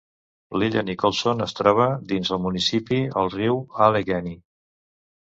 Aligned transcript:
L'illa 0.61 0.81
Nicholson 0.87 1.45
es 1.47 1.53
troba 1.59 1.87
dins 2.13 2.33
el 2.39 2.43
municipi 2.49 3.01
al 3.25 3.33
riu 3.39 3.65
Allegheny. 3.91 4.37